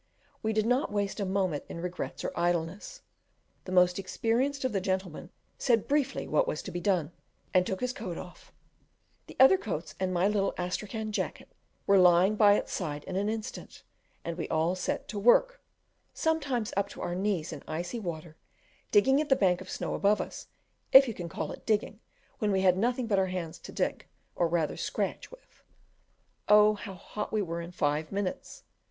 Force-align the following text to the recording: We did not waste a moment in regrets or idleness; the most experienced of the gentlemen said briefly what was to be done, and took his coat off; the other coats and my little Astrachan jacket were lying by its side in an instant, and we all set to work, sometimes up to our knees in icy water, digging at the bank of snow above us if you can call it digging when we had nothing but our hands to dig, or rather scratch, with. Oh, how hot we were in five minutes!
We 0.41 0.51
did 0.51 0.65
not 0.65 0.91
waste 0.91 1.19
a 1.19 1.25
moment 1.25 1.63
in 1.69 1.79
regrets 1.79 2.23
or 2.23 2.31
idleness; 2.35 3.03
the 3.65 3.71
most 3.71 3.99
experienced 3.99 4.65
of 4.65 4.71
the 4.71 4.81
gentlemen 4.81 5.29
said 5.59 5.87
briefly 5.87 6.27
what 6.27 6.47
was 6.47 6.63
to 6.63 6.71
be 6.71 6.79
done, 6.81 7.11
and 7.53 7.67
took 7.67 7.81
his 7.81 7.93
coat 7.93 8.17
off; 8.17 8.51
the 9.27 9.37
other 9.39 9.59
coats 9.59 9.93
and 9.99 10.11
my 10.11 10.27
little 10.27 10.55
Astrachan 10.57 11.11
jacket 11.11 11.49
were 11.85 11.99
lying 11.99 12.35
by 12.35 12.53
its 12.55 12.73
side 12.73 13.03
in 13.03 13.15
an 13.15 13.29
instant, 13.29 13.83
and 14.25 14.39
we 14.39 14.47
all 14.49 14.73
set 14.73 15.07
to 15.09 15.19
work, 15.19 15.61
sometimes 16.15 16.73
up 16.75 16.89
to 16.89 17.01
our 17.01 17.13
knees 17.13 17.53
in 17.53 17.61
icy 17.67 17.99
water, 17.99 18.35
digging 18.91 19.21
at 19.21 19.29
the 19.29 19.35
bank 19.35 19.61
of 19.61 19.69
snow 19.69 19.93
above 19.93 20.19
us 20.19 20.47
if 20.91 21.07
you 21.07 21.13
can 21.13 21.29
call 21.29 21.51
it 21.51 21.63
digging 21.63 21.99
when 22.39 22.51
we 22.51 22.61
had 22.61 22.75
nothing 22.75 23.05
but 23.05 23.19
our 23.19 23.27
hands 23.27 23.59
to 23.59 23.71
dig, 23.71 24.07
or 24.35 24.47
rather 24.47 24.77
scratch, 24.77 25.29
with. 25.29 25.61
Oh, 26.49 26.73
how 26.73 26.95
hot 26.95 27.31
we 27.31 27.43
were 27.43 27.61
in 27.61 27.71
five 27.71 28.11
minutes! 28.11 28.63